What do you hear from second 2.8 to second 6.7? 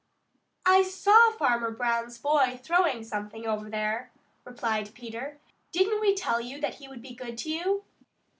something over there," replied Peter. "Didn't we tell you